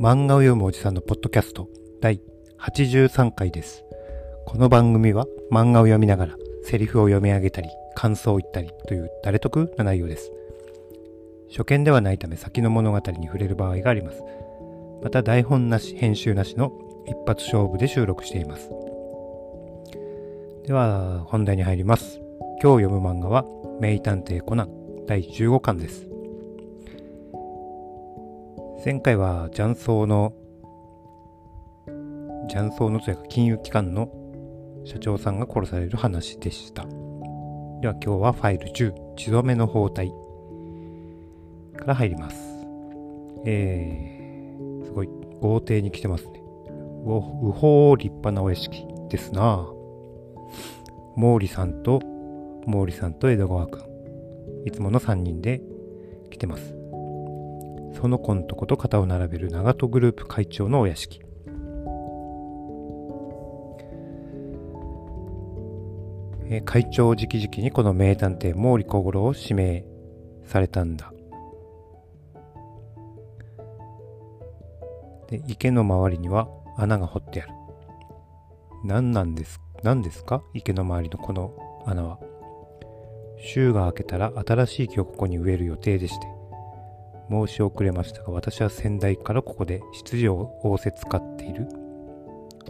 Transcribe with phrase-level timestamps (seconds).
[0.00, 1.68] 漫画を読むおじさんのポッドキャスト
[2.00, 2.22] 第
[2.58, 3.84] 83回です。
[4.46, 10.32] この番組は漫画を読みながらセリフを読み上げたり感想を言ったりという誰得な内容です。
[11.50, 14.22] 初見ではないため先の物語に触れる場合があります。
[15.02, 16.72] また台本なし編集なしの
[17.06, 18.70] 一発勝負で収録しています。
[20.64, 22.22] では本題に入ります。
[22.62, 23.44] 今日読む漫画は
[23.82, 24.70] 名探偵コナン
[25.06, 26.09] 第15巻です。
[28.82, 30.32] 前回は雀荘の
[32.48, 34.08] 雀荘のというか金融機関の
[34.86, 36.84] 社長さんが殺される話でした。
[37.82, 40.10] では今日はファイル10血止めの包帯
[41.78, 42.38] から入ります。
[43.44, 45.08] えー、すごい
[45.42, 46.40] 豪邸に来てますね。
[47.04, 49.68] ううほー立派なお屋敷ですな
[51.16, 52.00] 毛利さんと
[52.66, 53.82] 毛利さんと江戸川くん
[54.66, 55.60] いつもの3人で
[56.30, 56.79] 来てます
[57.92, 61.22] その子のとこと肩を並べる長門グループ会長のお屋敷。
[66.52, 69.84] え会長直々にこの名探偵毛利小五郎を指名
[70.44, 71.12] されたんだ。
[75.28, 77.52] で池の周りには穴が掘ってある。
[78.82, 80.42] 何なんです何ですか？
[80.54, 81.54] 池の周りのこの
[81.86, 82.18] 穴は。
[83.38, 86.39] 週が明けたら新しい木をここに植える予定でして。
[87.30, 91.68] 申し遅れましたが私は先代からここで執事を仰せ使っている。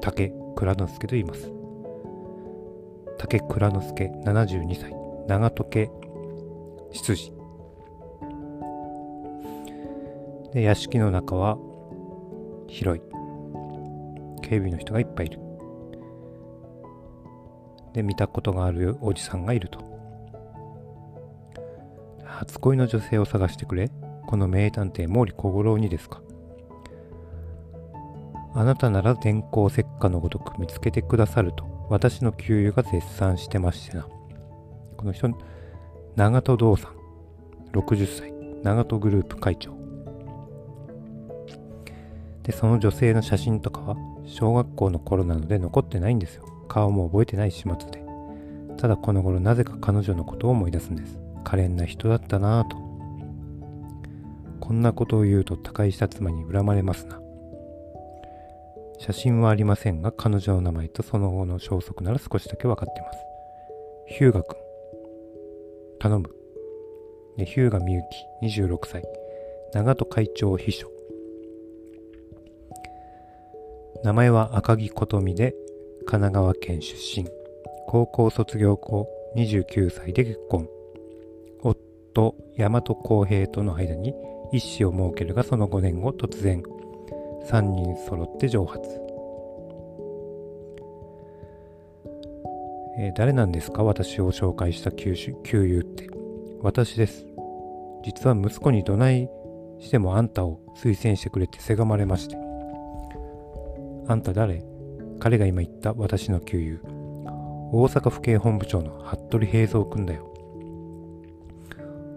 [0.02, 1.50] 竹蔵之介と言います。
[3.16, 4.94] 竹蔵之介72歳。
[5.26, 5.90] 長門家
[6.92, 7.32] 執事
[10.52, 11.56] で屋敷の中は
[12.68, 13.02] 広い。
[14.42, 15.40] 警備の人がいっぱいいる。
[17.94, 19.78] で見たことがあるおじさんがいると。
[22.24, 23.90] 初恋の女性を探してくれ。
[24.26, 26.20] この名探偵毛利小五郎にですか？
[28.54, 34.08] あなたなら電光石火のごとく見つけてくださると私の給油が絶賛してましてな。
[34.96, 35.32] この人
[36.16, 36.94] 長門堂さん
[37.72, 38.32] 60歳
[38.62, 39.72] 長門グループ会長。
[42.42, 46.44] でその女性の写真とかは小学校の頃なので残ってないんですよ。
[46.68, 48.04] 顔も覚えてない始末で。
[48.76, 51.18] ただこの頃なぜか彼女のことを思い出すんです。
[51.44, 52.89] 可憐な人だったなぁと。
[54.70, 57.20] こんなことを言うと他界した妻に恨まれますな。
[59.00, 63.18] 写真はありませんが彼女の名前とその後の消息なら少しだけ分かってます。
[64.14, 64.56] ヒューガ君。
[65.98, 66.30] 頼む。
[67.36, 68.02] でヒューガみゆ
[68.40, 69.02] き26歳。
[69.72, 70.88] 長門会長秘書。
[74.04, 75.56] 名前は赤木琴美で
[76.06, 77.28] 神奈川県出身。
[77.88, 80.68] 高校卒業後29歳で結婚。
[81.60, 84.14] 夫大和康平との間に
[84.52, 86.62] 一子を設けるがその5年後突然
[87.48, 88.82] 3人揃って蒸発、
[92.98, 93.82] えー誰なんですか？
[93.84, 96.08] 私を紹介した給油給油って。
[96.60, 97.26] 私です。
[98.04, 99.28] 実は息子にどない
[99.78, 102.36] してもあんたを推薦してくれてせがまれまして。
[104.08, 104.62] あんた誰？
[105.18, 107.00] 彼が今言った私の給油
[107.72, 110.24] 大阪府警本部長の服部平蔵君だよ、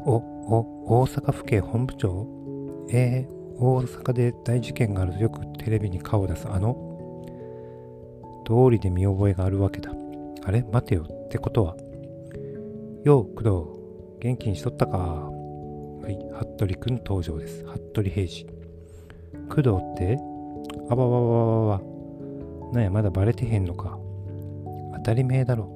[0.06, 2.28] お、お大阪府警本部長？
[2.90, 6.76] えー、大阪で大事件があるとよくテレビに顔を出すあの？
[8.46, 9.92] 通りで見覚えがあるわけだ。
[10.44, 10.66] あれ？
[10.70, 11.78] 待てよってことは？
[13.04, 13.52] よう、工藤、
[14.20, 14.98] 元気にしとったか。
[14.98, 16.20] はい、
[16.58, 17.64] 服部くん登場です。
[17.66, 18.46] 服部平次。
[19.48, 20.18] 工藤って？
[20.90, 21.82] あばわわわわわ。
[22.74, 23.98] なんや、まだバレてへんのか。
[24.96, 25.70] 当たり前だろ。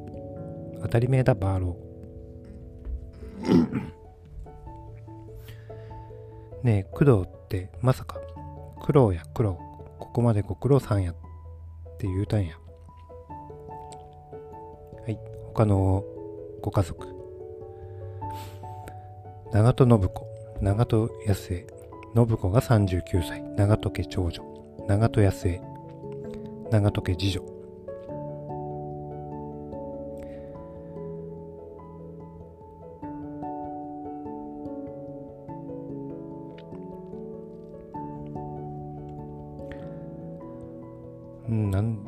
[0.82, 3.97] 当たり前だ、バーロー。
[6.64, 8.20] ねえ、工藤ってまさか、
[8.82, 9.54] 苦労や苦労、
[10.00, 11.16] ここまでご苦労さんやっ
[11.98, 12.58] て言うたんや。
[15.04, 15.20] はい、
[15.54, 16.04] 他の
[16.62, 17.08] ご家族。
[19.52, 20.28] 長門信子、
[20.62, 21.68] 長門康江、
[22.16, 24.44] 信子が39歳、長門家長女、
[24.88, 25.62] 長門康江、
[26.72, 27.57] 長門家次女。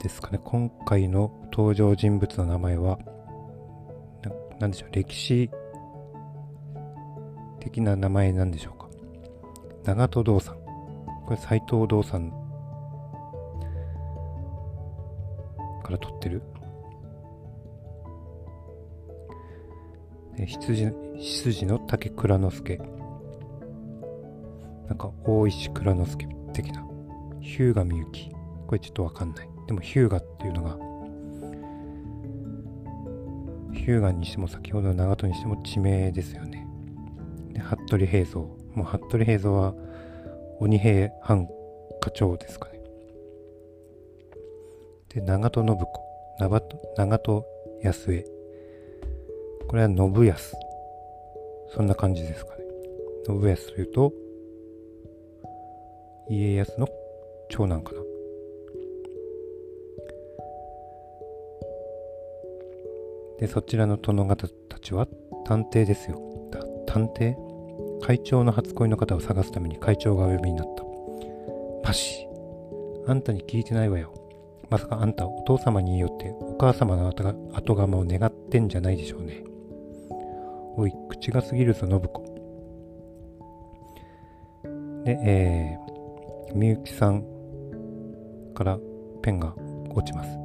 [0.01, 2.97] ですかね、今回の登場人物の名前は、
[4.23, 5.49] ななんでしょう、歴史
[7.59, 8.87] 的な名前なんでしょうか。
[9.83, 10.55] 長門堂さん。
[11.25, 12.31] これ斎藤堂さん
[15.83, 16.41] から取ってる。
[20.45, 22.77] 羊羊の竹蔵之介。
[24.87, 26.85] なんか大石蔵之介的な。
[27.41, 28.29] ヒューガみゆき
[28.67, 30.71] これちょっとわかんないでもヒューガっていうのが
[33.71, 36.68] ヒューガにしても先ほどの長門にしても地名ですよね。
[37.54, 38.39] で服部平蔵。
[38.39, 39.75] もう服部平蔵は
[40.60, 41.48] 鬼平藩
[42.01, 42.81] 課長ですかね。
[45.13, 45.88] で長門信子。
[46.39, 47.44] 長門
[47.83, 48.25] 康江。
[49.68, 50.56] これは信康。
[51.75, 52.63] そんな感じですかね。
[53.27, 54.13] 信康というと
[56.27, 56.88] 家康の
[57.50, 58.08] 長男かな。
[63.39, 65.07] でそちらの殿方たちは
[65.45, 66.21] 探偵ですよ。
[66.86, 67.36] 探偵？
[68.01, 70.83] 会長の初恋の方を探すために会長がお呼びになった。
[71.83, 72.27] パシ
[73.07, 74.13] あんたに聞いてないわよ。
[74.69, 79.44] まさかあんたお父様に言いよってお母様の後釜を願ってんじゃないでしょうね。
[80.75, 82.24] おい口が過ぎるぞ信子。
[85.06, 87.24] でえー、みゆきさん
[88.53, 88.77] から
[89.21, 89.56] ペンが
[89.89, 90.38] 落ちます。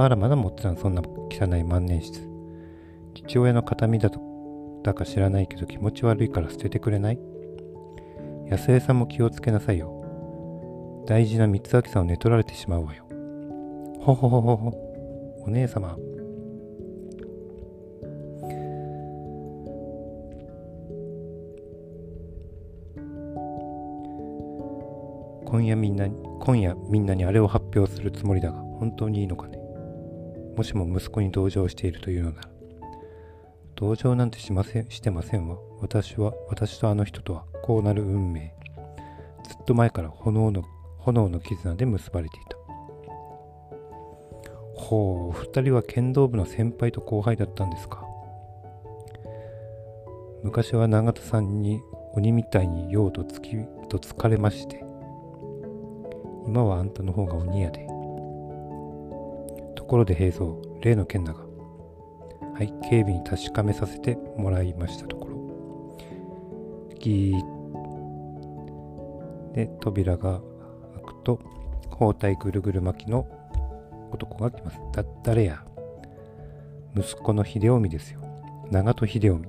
[0.00, 2.20] あらまだ持ってたんそんな汚い万年筆。
[3.14, 4.20] 父親の形見だと
[4.82, 7.18] だか知らないけど気持ち悪いから捨ててくれない？
[8.48, 11.04] 安江さんも気をつけなさいよ。
[11.06, 13.04] 大事な三つ明さんを寝取られてしまうわよ。
[14.00, 14.70] ほほほほほ。
[15.46, 15.96] お姉様。
[25.44, 29.61] 今夜みんな今夜みんなにあれを発表するつもりだが本当にいいのかね？
[30.56, 32.48] もしも息子に同情しているというのなら
[33.74, 35.56] 同情なんてしませんしてませんわ。
[35.80, 38.54] 私は私とあの人とはこうなる運命。
[39.42, 40.62] ずっと前から炎の
[40.98, 42.56] 炎の絆で結ばれていた。
[44.76, 48.06] ほう二人は剣道部の先輩と後輩だったんですか。
[50.44, 51.80] 昔は永田さんに
[52.14, 53.56] 鬼みたいに用とつき
[53.88, 54.84] と疲れまして
[56.46, 57.91] 今はあんたの方が鬼やで。
[59.92, 60.46] ところで平蔵、
[60.80, 61.44] 例の件だが。
[62.54, 65.36] はい、警備に確かめさせてもらいましたところ。
[66.98, 67.42] ギー
[69.54, 70.40] で、扉が
[70.94, 71.38] 開くと、
[71.90, 73.26] 包帯ぐるぐる巻きの
[74.10, 74.80] 男が来ます。
[74.94, 75.62] だ、誰や？
[76.96, 78.22] 息子の秀臣ですよ。
[78.70, 79.46] 長門秀臣。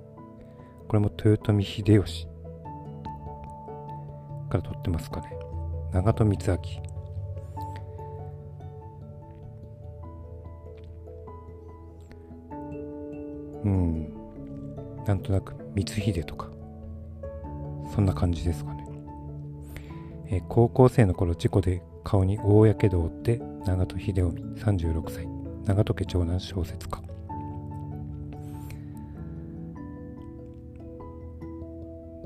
[0.89, 2.27] これも豊臣秀吉
[4.49, 5.27] から取ってますかね。
[5.93, 6.92] 長門光明。
[13.63, 14.13] うん。
[15.05, 16.49] なんとなく光秀とか、
[17.93, 18.87] そんな感じですかね。
[20.27, 25.27] えー、高校生の頃事故で顔に大やけどを負って長門秀臣36歳。
[25.65, 27.01] 長門家長男小説家。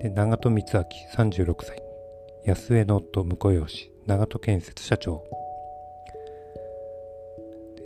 [0.01, 0.83] で長門光明
[1.16, 1.81] 36歳。
[2.45, 3.92] 安江の夫婿養子。
[4.06, 5.24] 長門建設社長。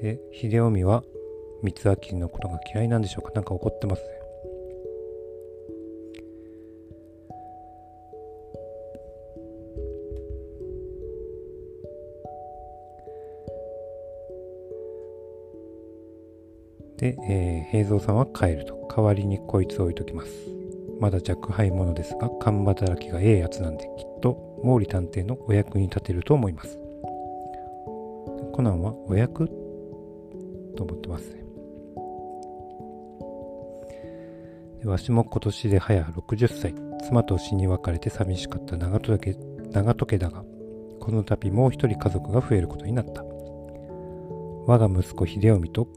[0.02, 1.04] で秀臣は
[1.64, 3.32] 光明のことが嫌いなんでしょうか？
[3.34, 4.02] なんか怒ってます？
[4.02, 4.08] ね
[16.98, 18.82] で、えー、平蔵さんは帰ると。
[18.94, 20.30] 代わりにこいつを置いときます。
[21.00, 26.78] まだ若輩者ですが勘働きがええやつなんできっと毛利探偵のお役に立てると思います。
[28.52, 29.48] コナンはお役？
[30.76, 31.30] と思ってます。
[31.30, 31.41] ね
[34.88, 36.74] わしも今年で早60歳
[37.04, 38.78] 妻と死に別れて寂しかった。
[38.78, 39.36] 長門家
[39.72, 40.44] 長門家だが
[41.00, 43.24] この度もう一人家族が増えることになった。
[44.68, 45.88] 我が息子秀臣と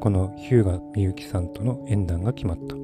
[0.00, 2.76] この日向みゆきさんとの縁談が決まった。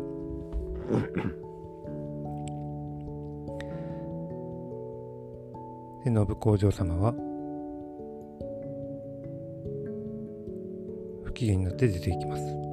[6.05, 7.13] で信公嬢様は
[11.25, 12.66] 不機嫌になって出ていきます。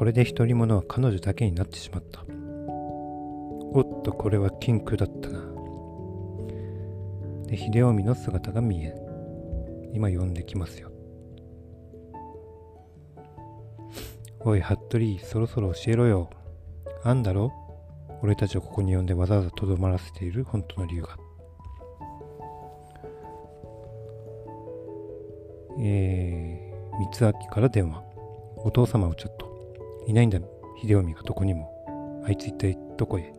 [0.00, 5.40] これで独り者は彼女だけになってしまったおっとこれは禁句だったな
[7.46, 8.94] で秀臣の姿が見え
[9.92, 10.90] 今呼んできますよ
[14.40, 16.30] おい、服部、そろそろ教えろよ。
[17.04, 17.52] あんだろ？
[18.22, 21.18] 俺たちをここに呼んでわざわざとどまらせている本当の理由が。
[25.78, 28.02] えー、三明から電話。
[28.64, 29.49] お父様はちょっと。
[30.10, 30.40] いないんだ、
[30.82, 31.72] 秀臣がどこにも。
[32.26, 33.32] あいつ一体どこへ？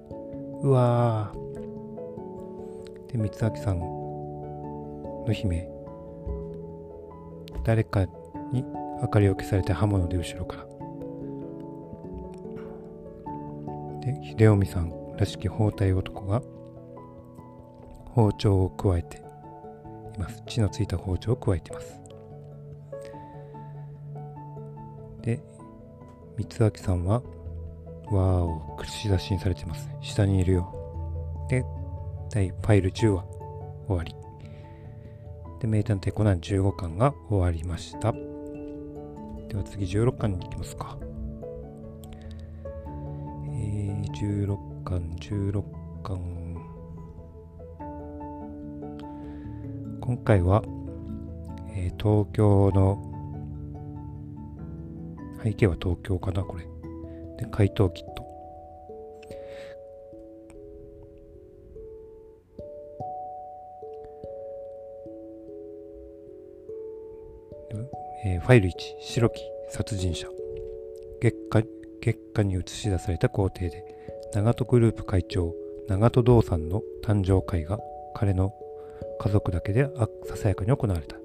[0.62, 3.12] うわー。
[3.12, 5.70] で、三明さんの姫。
[7.66, 8.06] 誰か
[8.54, 8.64] に
[9.02, 10.66] 明かりを消されて刃物で後ろから。
[14.02, 16.42] で秀臣さんらしき包帯男が
[18.16, 22.01] 包丁をくわえています血のついた包丁を加えています
[26.46, 27.22] 三明さんは
[28.12, 31.46] わーを口出しにされてます下にいるよ。
[31.50, 31.66] で
[32.30, 33.26] 第ファイル10は
[33.88, 34.16] 終わり。
[35.60, 38.12] で名探偵コナン15巻が終わりました。
[38.12, 40.98] では次16巻に行きますか。
[43.54, 45.64] えー、16巻16
[46.04, 46.42] 巻。
[50.00, 50.64] 今回は、
[51.76, 53.11] えー、東京の
[55.44, 56.66] 背景は東京かなこれ。
[57.38, 58.22] で怪盗キット。
[68.24, 70.28] えー、ファイル1白木殺人者。
[71.22, 71.64] 月下
[72.02, 73.84] 月下に映し出された皇帝で
[74.34, 75.54] 長門グループ会長
[75.88, 77.80] 長門道さんの誕生会が
[78.16, 78.54] 彼の
[79.20, 79.88] 家族だけで
[80.26, 81.21] ささやかに行われた。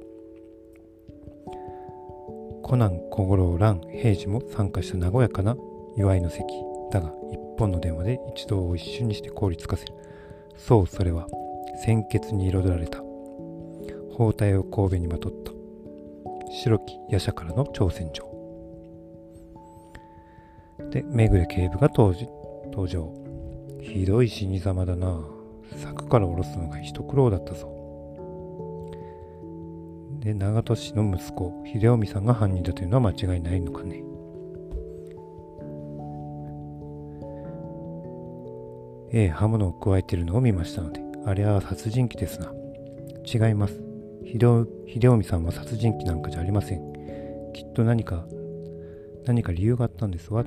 [2.67, 5.57] コナン小五郎蘭平次も参加した和やかな。
[5.97, 6.43] 祝いの席。
[6.91, 9.95] だが一本の電話で一同を一瞬にして凍りつかせる。
[10.57, 11.29] そうそれは
[11.85, 12.99] 鮮血に彩られた。
[14.17, 15.53] 包帯を神戸にまとった。
[16.51, 18.29] 白き夜叉からの挑戦状。
[20.91, 22.17] でめぐれ警部が登
[22.89, 23.15] 場。
[23.81, 25.21] ひどい死に様だな。
[25.85, 27.76] 柵から下ろすのが一苦労だったぞ。
[30.27, 34.03] で長門氏の息子秀臣さんが犯人だというのは間違いないのかね。
[39.13, 42.53] ええ刃物を加えているのを見ましたのであれは殺人鬼ですな。
[43.25, 43.81] 違います。
[44.25, 44.67] 秀
[45.11, 47.53] 臣さんは殺人鬼なんかじゃありません。
[47.55, 48.27] きっと何か
[49.27, 50.43] 何か理由があったんですわ。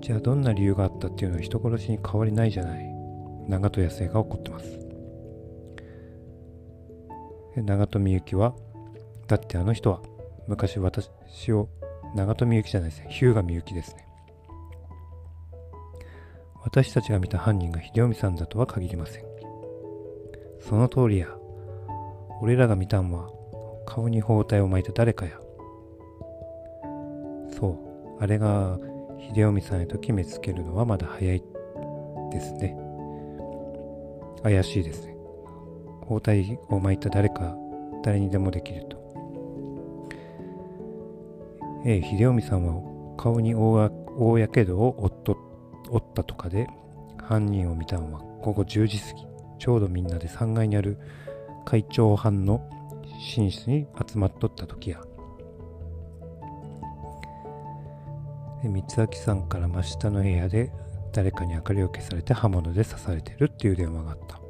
[0.00, 2.86] じゃあどんな理由があったっていうのは人殺しに変わりないじゃない。
[3.48, 4.81] 長門康生が怒ってます。
[7.56, 8.54] 長門みゆきは
[9.28, 10.00] だってあの人は
[10.46, 11.68] 昔私を
[12.14, 13.08] 長門みゆきじゃないですね。
[13.10, 14.06] 日向みゆきですね。
[16.64, 19.24] 私たちが見た犯人が秀臣さんだとは限りません。
[20.60, 21.28] その通りや。
[22.40, 23.30] 俺らが見たんは
[23.86, 25.38] 顔に包帯を巻いた誰かや。
[27.58, 27.68] そ
[28.18, 28.22] う。
[28.22, 28.78] あれが
[29.34, 31.42] 秀臣さんへと決めつけるのはまだ早い
[32.30, 32.76] ですね。
[34.42, 35.11] 怪しいですね。
[36.06, 37.56] 包帯を巻いた誰か
[38.02, 39.02] 誰にでもできると。
[41.84, 45.36] ええ秀臣さんは顔に大やけどを負っと
[45.90, 46.68] 負ったとかで
[47.22, 49.26] 犯人を見たのは午後10時過ぎ。
[49.58, 50.98] ちょうどみんなで3階にある
[51.64, 52.68] 会長班の
[53.36, 55.00] 寝室に集まっとった時や。
[58.64, 60.72] 三明さんから真下の部屋で
[61.12, 64.40] 誰かに明かりを消されて刃物で刺されてるっていう電話があった。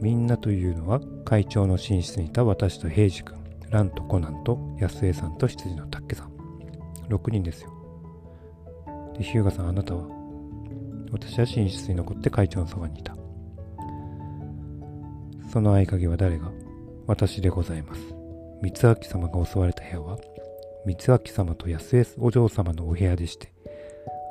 [0.00, 3.38] みんなというのは会長の寝室にいた私と平次君
[3.70, 6.32] 蘭とコナンと安江さんと羊の竹さん。
[7.08, 7.70] 6人ですよ。
[9.16, 10.06] で日向さんあなたは？
[11.12, 13.16] 私は寝室に残って会長のそばにいた。
[15.50, 16.50] その合鍵は誰が？
[17.06, 18.00] 私でございます。
[18.62, 20.18] 三明様が襲われた部屋は？
[20.86, 23.52] 三明様と安江お嬢様のお部屋でして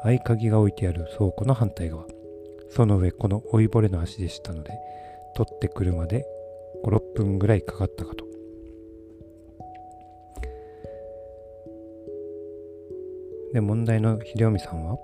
[0.04, 2.06] 合鍵が置いてある倉庫の反対側。
[2.70, 4.72] その上この老いぼれの足でしたので
[5.36, 6.26] 取ってくるまで
[6.84, 8.26] 56分ぐらいかかったかと。
[13.54, 14.98] で問題の秀臣さんは、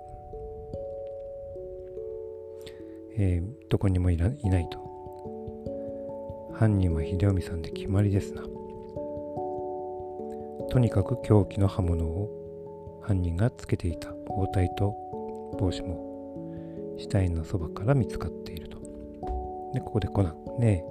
[3.16, 4.38] えー、どこにもいない
[4.70, 4.90] と。
[6.54, 8.42] 犯人は秀臣さんで決まりですな。
[10.72, 14.94] とにかく凶器の刃物を犯人がつけていた包帯と
[15.58, 18.59] 帽子も死体のそばから見つかっている。
[19.74, 20.84] でここでコナンね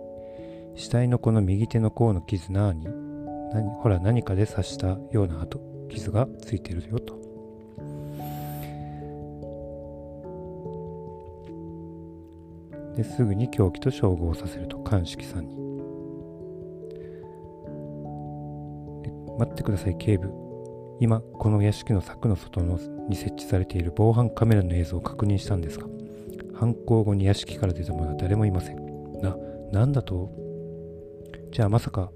[0.74, 2.86] 死体のこの右手の甲の傷なに
[3.52, 7.18] 何ほら何かで刺したような跡傷がついてるよと。
[12.94, 15.56] ですぐに凶器と照合させると鑑識さんに。
[19.38, 20.32] 待ってください警部。
[21.00, 25.86] 今この屋敷の柵の外のに設置されている防犯カメラの映像を確認したんですが。
[26.58, 28.76] 犯行後に屋敷から出た者は誰もいません。
[29.20, 29.36] な
[29.70, 30.32] 何だと？
[31.52, 32.10] じゃあまさか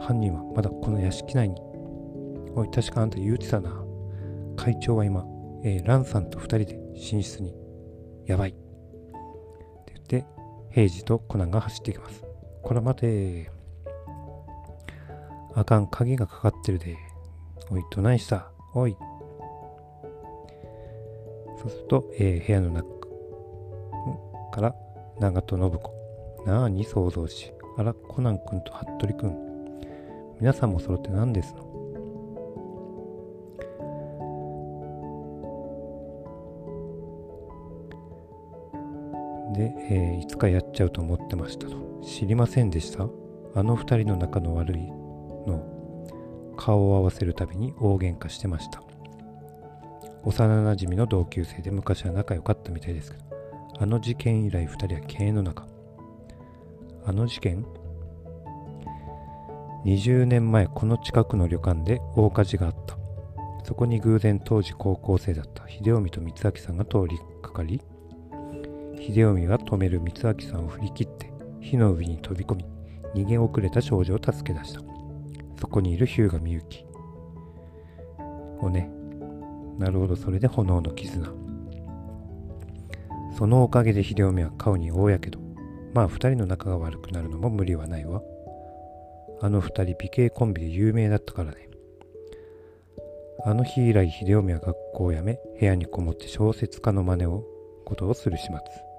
[0.00, 1.60] 犯人はまだこの屋敷内に？
[2.54, 3.84] おい確かあんた言うてたな。
[4.56, 5.24] 会長は今、
[5.64, 7.52] えー、ランさんと2人で寝室に。
[8.26, 8.50] やばい。
[8.50, 10.26] って言って
[10.70, 12.22] 平次とコナンが走っていきます。
[12.62, 13.50] これ待て。
[15.54, 16.96] あかん、鍵がかかってるで。
[17.70, 18.52] おい、どないした？
[18.72, 18.96] おい。
[21.60, 23.01] そうすると、えー、部屋の中
[24.52, 24.74] から
[25.18, 25.92] 長戸信子。
[26.46, 27.52] なあに想像し。
[27.76, 29.34] あら、コナン君と服部君。
[30.40, 31.72] 皆さんも揃って何ですの？
[39.54, 41.76] で、えー、いつかやっちゃうと思ってましたと。
[42.02, 43.08] 知りませんでした？
[43.54, 44.86] あの二人の仲の悪い
[45.46, 48.82] の顔を合わせるたびに大喧嘩してました。
[50.24, 53.24] 幼なじみの同級生で昔は仲良かったみたいですけど、
[53.78, 55.66] あの事件以来二人は経営の中。
[57.04, 57.64] あの事件
[59.84, 62.96] ?20 年前この近くの旅館で大火事があった。
[63.64, 67.80] そこに偶然当時高校生だった秀臣と光明さんが通りかかり、
[69.02, 72.66] 秀臣は止める光明さんを振り切って火の上に飛び込み
[73.14, 74.80] 逃げ遅れた少女を助け出した
[75.58, 76.84] そこにいる日向みゆき
[78.60, 78.90] をね
[79.78, 81.26] なるほどそれで炎の絆
[83.36, 85.40] そのおかげで秀臣は顔に大やけど
[85.94, 88.22] まあ二人の仲が悪くなるのも無理はないわ
[89.40, 91.68] あの二人美形コンビで有名だったからね
[93.44, 97.44] あの日以来秀臣は学校を辞め部屋にこもって小説家の真似を
[97.84, 98.92] ことをする始末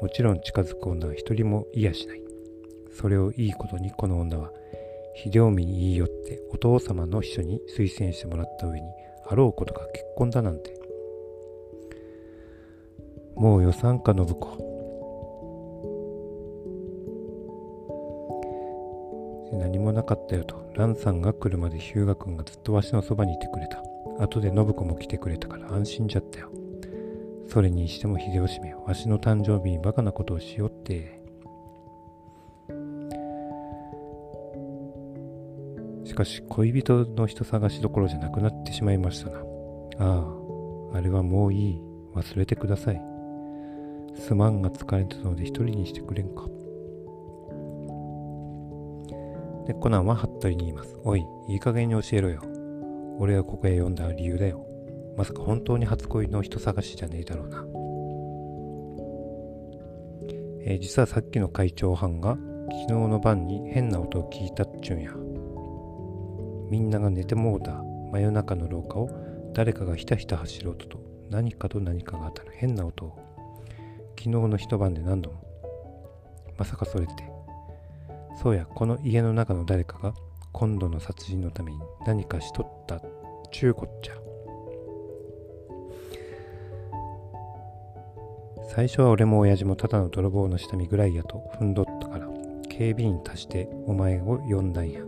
[0.00, 2.22] もちろん近づく女は一人もいやしない。
[2.92, 4.52] それをいいことにこの女は、
[5.16, 8.86] 秀臣に言い寄ってお父様の秘書に推薦してもらった上に、
[9.26, 10.77] あろうことが結婚だなんて。
[13.38, 14.68] もう予算か信子。
[19.52, 23.82] 何もなかったよと、蘭さんが来るまで日向君がずっとわしのそばにいてくれた。
[24.18, 26.50] 後で信子も来てくれたから安心じゃったよ。
[27.46, 31.20] それにしても秀吉めわしの誕生日にバカなことをしよって。
[36.04, 39.38] しかし恋人の人探しどころじゃなくなってしまいましたな。
[39.98, 40.26] あ
[40.92, 41.88] あ、あれはもういい。
[42.14, 43.17] 忘れてください。
[44.20, 46.46] すまんが疲れてたので一人にしてくれんか。
[49.66, 50.96] で、コナンは服部に言います。
[51.04, 52.40] おい、いい加減に教えろよ。
[53.18, 54.64] 俺がここへ呼んだ理由だよ。
[55.16, 57.64] まさか本当に初恋の人探しじゃねえだろうな。
[60.62, 62.36] えー、実はさっきの会長班が
[62.70, 65.12] 昨日の晩に変な音を聞いたっちゅんや。
[66.70, 67.72] みんなが寝てもうた
[68.12, 69.10] 真夜中の廊下を
[69.54, 70.98] 誰かがひたひた走る音と
[71.30, 73.27] 何かと何かが当たる変な音を
[74.18, 75.42] 昨日の一晩で何度も。
[76.58, 77.24] まさかそれって。
[78.42, 80.12] そうや、この家の中の誰かが
[80.52, 83.00] 今度の殺人のために何かしとった
[83.52, 84.14] ちゅうこっちゃ。
[88.68, 92.28] 最初は俺も親父もただの泥棒の下見ぐらいやと踏んどったから
[92.68, 95.00] 警備員足してお前を呼んだんや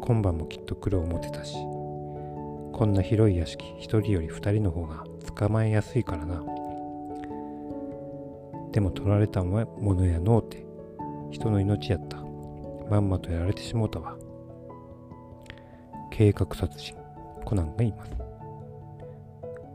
[0.00, 6.42] 今晩もきっと来る思ってたしこんな広い屋敷一人より二人の方が捕まえやすいからな
[8.72, 10.64] でも取られたんは物やのうて
[11.30, 12.18] 人の命やった
[12.90, 14.16] まんまとやられてしもうたわ
[16.10, 16.96] 計画殺人
[17.44, 18.12] コナンが言います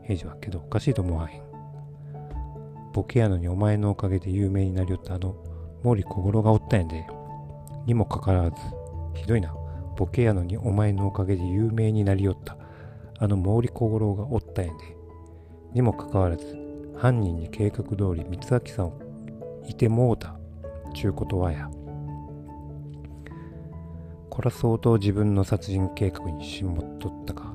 [0.04, 1.42] 平次はけどおかしいと思わへん
[2.92, 5.36] ボケやのにお前のおかげで有名になりよったあの
[5.82, 7.06] 毛利小五郎がおったんやで。
[7.86, 8.56] にもかかわらず、
[9.14, 9.54] ひどいな。
[9.96, 12.56] ボケやのにお前のおかげで有名になりよった
[13.18, 14.78] あの毛利小五郎がおったんやで。
[15.74, 16.44] にもかかわらず、
[16.98, 18.98] 犯人に計画通り三明さんを
[19.66, 20.34] いてもうた。
[20.94, 21.70] ちゅうことはや。
[24.30, 27.54] これは相当自分の殺人計画にしもっとったか、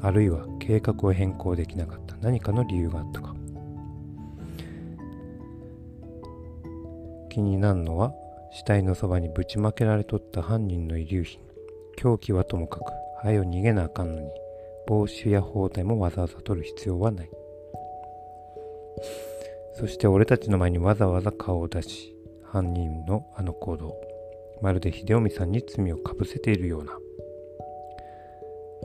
[0.00, 3.34] あるいは計画を変更できなかった何かの理由があったか。
[7.28, 8.14] 気になるのは
[8.50, 11.40] 死体のそばにぶちまけられとった犯人の遺留品
[11.96, 14.28] 凶器はともかく早よ逃げなあかんのに
[14.86, 17.30] 帽子や包帯もわざわざ取る必要はない
[19.74, 23.96] そして俺たちの前にわざわざ顔を出し犯人のあの行動
[24.62, 26.92] まるで秀臣さんに罪をかぶせているような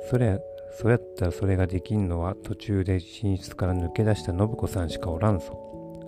[0.10, 0.40] それ
[0.80, 5.66] そうやったらそれができんのは途中で寝室から抜け出した信子さんしかおらんぞ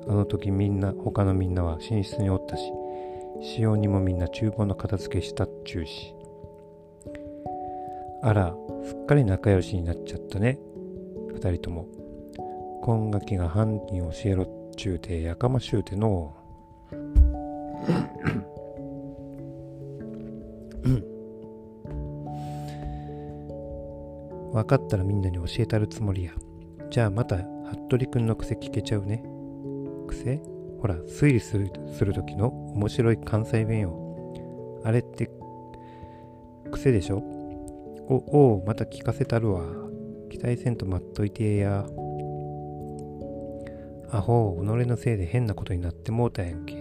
[0.09, 2.63] あの時みんな、他のみんなは寝室におったし、
[3.41, 6.15] 使用にもみんな厨房の片付けしたっちゅうし。
[8.23, 10.59] あら、すっかり仲良しになっちゃったね。
[11.33, 11.96] 二人とも。
[12.87, 14.47] 今ガキが犯人を教えろっ
[14.77, 16.33] ちゅうてやかましゅうての
[24.53, 26.31] 分かったらみんなに教えたるつもりや。
[26.89, 27.35] じゃあまた、
[27.89, 29.21] 服部くんの癖聞けちゃうね。
[30.07, 30.41] 癖？
[30.79, 34.81] ほら、推理するする時の面白い関西弁よ。
[34.85, 35.29] あれって、
[36.71, 37.17] 癖でしょ？
[38.07, 39.65] お、お、また聞かせたるわ。
[40.29, 41.85] 期待せんと待っといてや。
[44.09, 46.75] アホ、己のせいで変なことになってもうたやんけ。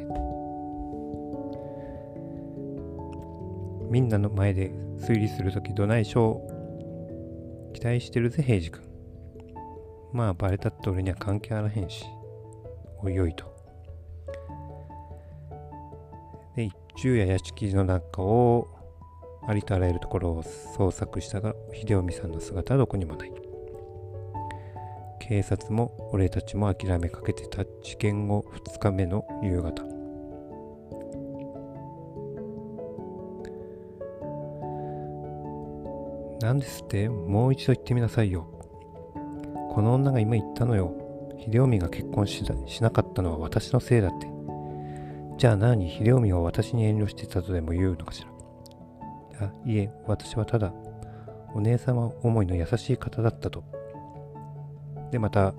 [3.91, 6.43] みんなの前で推理するときどないしょ
[7.71, 7.73] う。
[7.73, 8.83] 期待してるぜ、平次君。
[10.13, 12.05] まあ、バレたって俺には関係あらへんし。
[13.03, 13.45] おいおいと。
[16.55, 18.69] で一、昼夜屋敷の中を
[19.47, 23.46] ありとあらゆるところを捜索したが、秀臣さんの姿はどこにもない。
[25.29, 29.83] 警察も俺たちも諦めかけてた事件後2日目の夕方。
[36.41, 37.09] 何ですって？
[37.09, 38.47] もう一度言ってみなさいよ。
[39.73, 40.95] この女が今言ったのよ。
[41.45, 44.29] 秀臣が結婚ししなかったのは私のせいだって。
[45.39, 45.91] じゃあ何？
[45.91, 48.25] 秀臣は私に遠慮してたとでも言うのかし
[49.41, 49.49] ら？
[49.49, 50.73] あいえ私はただ
[51.53, 53.65] お姉様思いの優しい方だったと。
[55.11, 55.55] で、また、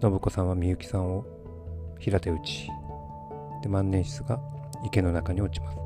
[0.00, 1.24] 信子さんはみゆきさんを
[1.98, 2.68] 平手打ち。
[3.62, 4.40] で、万年筆が
[4.84, 5.78] 池の中に落ちます。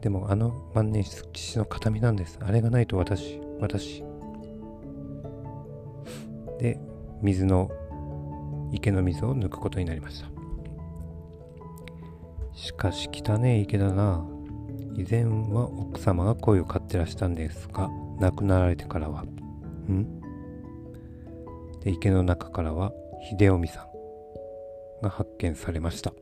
[0.00, 2.38] でも、あの万年筆、父の形見なんです。
[2.42, 4.02] あれがないと私、私。
[6.58, 6.80] で、
[7.22, 7.70] 水の、
[8.72, 10.28] 池の水を抜くことになりました。
[12.52, 14.24] しかし、汚ね池だな。
[14.94, 20.20] 以前は奥様が鯉を飼ってらしたんですが、亡くなられてからは、ん？
[21.80, 22.92] で、池の中からは
[23.30, 26.12] 秀臣さんが発見されました。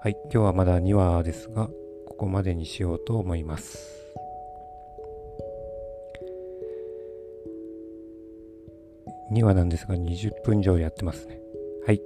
[0.00, 1.68] はい、今日はまだ2話ですが、
[2.06, 3.96] ここまでにしようと思います。
[9.32, 11.38] 2話なんですが20分以上やってますね。
[11.86, 12.00] はい。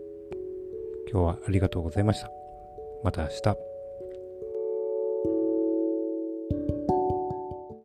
[1.10, 2.30] 今日はありがとうございました。
[3.04, 3.71] また明日。